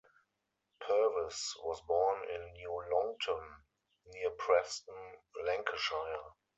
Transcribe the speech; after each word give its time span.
Purves 0.79 1.53
was 1.63 1.79
born 1.81 2.27
in 2.27 2.53
New 2.53 2.83
Longton, 2.91 3.63
near 4.07 4.31
Preston, 4.31 5.19
Lancashire. 5.45 6.23